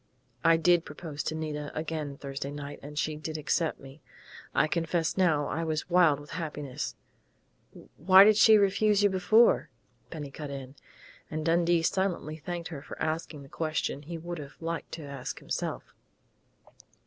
[0.43, 4.01] I did propose to Nita again Thursday night, and she did accept me.
[4.51, 6.95] I confess now I was wild with happiness"
[7.97, 9.69] "Why did she refuse you before?"
[10.09, 10.73] Penny cut in,
[11.29, 15.37] and Dundee silently thanked her for asking the question he would have liked to ask
[15.37, 15.93] himself.